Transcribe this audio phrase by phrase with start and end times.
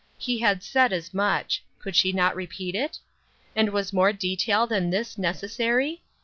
[0.17, 2.97] He had said as much; could she not repeat it?
[3.55, 6.01] and was more detail than this necessary